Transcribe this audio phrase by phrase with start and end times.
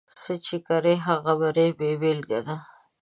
[0.21, 2.55] څه چې کرې، هغه به رېبې بېلګه ده.